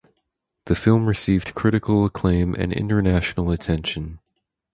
[0.65, 4.17] The film received critical acclaim and international attention.